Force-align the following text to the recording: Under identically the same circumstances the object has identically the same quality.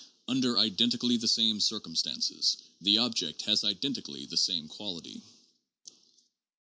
Under 0.27 0.57
identically 0.57 1.17
the 1.17 1.27
same 1.27 1.59
circumstances 1.59 2.57
the 2.81 2.97
object 2.97 3.43
has 3.43 3.63
identically 3.63 4.25
the 4.25 4.35
same 4.35 4.67
quality. 4.67 5.21